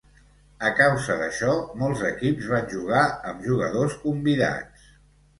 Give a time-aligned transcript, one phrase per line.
[0.67, 1.51] A causa d'això,
[1.81, 3.03] molts equips van jugar
[3.33, 4.89] amb jugadors convidats.